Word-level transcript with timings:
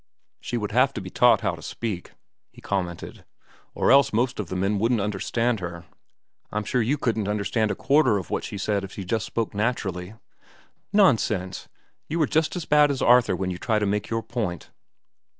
"She 0.39 0.57
would 0.57 0.71
have 0.71 0.93
to 0.93 0.99
be 0.99 1.11
taught 1.11 1.41
how 1.41 1.53
to 1.53 1.61
speak," 1.61 2.13
he 2.51 2.59
commented, 2.59 3.23
"or 3.75 3.91
else 3.91 4.11
most 4.11 4.39
of 4.39 4.49
the 4.49 4.55
men 4.55 4.79
wouldn't 4.79 4.99
understand 4.99 5.59
her. 5.59 5.85
I'm 6.51 6.63
sure 6.63 6.81
you 6.81 6.97
couldn't 6.97 7.27
understand 7.27 7.69
a 7.69 7.75
quarter 7.75 8.17
of 8.17 8.31
what 8.31 8.43
she 8.43 8.57
said 8.57 8.83
if 8.83 8.91
she 8.93 9.03
just 9.05 9.27
spoke 9.27 9.53
naturally." 9.53 10.15
"Nonsense! 10.91 11.69
You 12.09 12.19
are 12.23 12.27
as 12.35 12.65
bad 12.65 12.89
as 12.89 13.03
Arthur 13.03 13.35
when 13.35 13.51
you 13.51 13.59
try 13.59 13.77
to 13.77 13.85
make 13.85 14.09
your 14.09 14.23
point." 14.23 14.71